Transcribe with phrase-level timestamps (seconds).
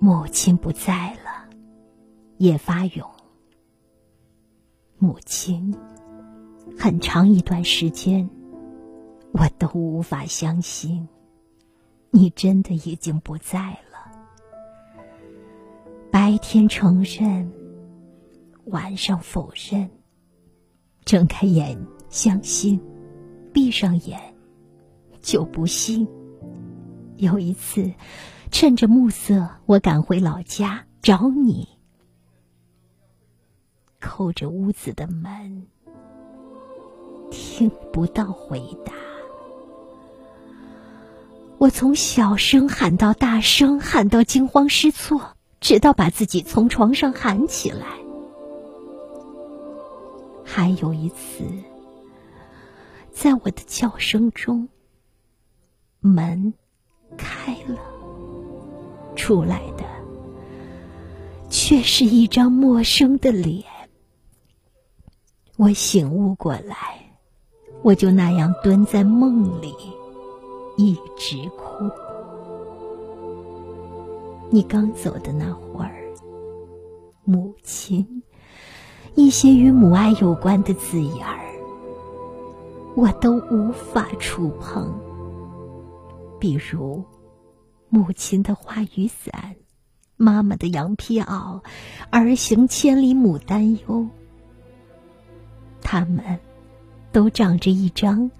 [0.00, 1.48] 母亲不在了，
[2.36, 3.10] 叶发勇。
[4.96, 5.76] 母亲，
[6.78, 8.30] 很长一段时间，
[9.32, 11.08] 我都无法相信，
[12.10, 14.12] 你真的已经不在了。
[16.12, 17.52] 白天承认，
[18.66, 19.90] 晚上否认，
[21.04, 21.76] 睁开眼
[22.08, 22.80] 相信，
[23.52, 24.20] 闭上眼
[25.20, 26.06] 就不信。
[27.18, 27.92] 有一次。
[28.50, 31.68] 趁着暮色，我赶回老家找你，
[34.00, 35.66] 扣着屋子的门，
[37.30, 38.94] 听不到回答。
[41.58, 47.86] 我从小声喊到大声，喊到惊慌失措，直到把自己从床上喊起来。
[50.42, 51.44] 还有一次，
[53.12, 54.70] 在我的叫声中，
[56.00, 56.54] 门
[57.18, 57.76] 开了。
[59.14, 59.84] 出来的
[61.50, 63.62] 却是一张陌生的脸。
[65.56, 67.12] 我醒悟过来，
[67.82, 69.74] 我就那样蹲在梦里，
[70.76, 71.90] 一直哭。
[74.50, 76.00] 你刚走的那会儿，
[77.24, 78.22] 母亲，
[79.14, 81.44] 一些与母爱有关的字眼儿，
[82.94, 84.90] 我都无法触碰，
[86.38, 87.04] 比如。
[87.88, 89.56] 母亲的花雨伞，
[90.16, 91.62] 妈妈的羊皮袄，
[92.10, 94.06] 儿行千里母担忧。
[95.80, 96.38] 他们，
[97.12, 98.30] 都长着一张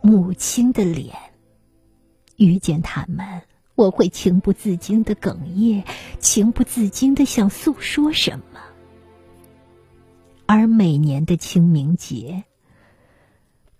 [0.00, 1.16] 母亲的脸。
[2.36, 3.42] 遇见他们，
[3.74, 5.82] 我会情不自禁的哽咽，
[6.20, 8.60] 情不自禁的想诉说什么。
[10.46, 12.44] 而每年的清明节，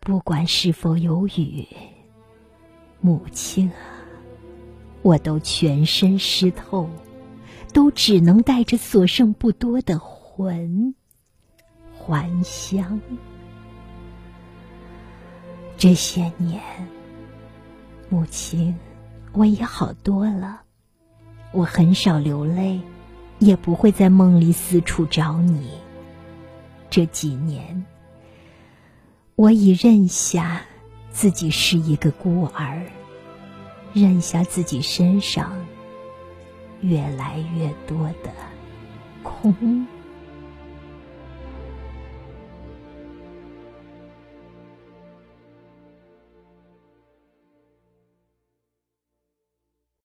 [0.00, 1.68] 不管是否有雨，
[3.00, 3.97] 母亲啊。
[5.09, 6.87] 我都全身湿透，
[7.73, 10.95] 都只能带着所剩不多的魂
[11.95, 13.01] 还乡。
[15.79, 16.61] 这些年，
[18.11, 18.79] 母亲，
[19.33, 20.61] 我也好多了，
[21.52, 22.79] 我很少流泪，
[23.39, 25.70] 也不会在梦里四处找你。
[26.91, 27.83] 这几年，
[29.36, 30.61] 我已认下
[31.11, 32.83] 自己是一个孤儿。
[33.92, 35.52] 认下自己身上
[36.80, 38.32] 越来越多的
[39.22, 39.86] 空。